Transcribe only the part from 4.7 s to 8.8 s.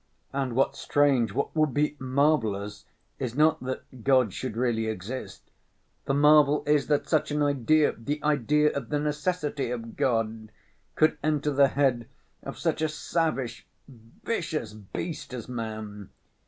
exist; the marvel is that such an idea, the idea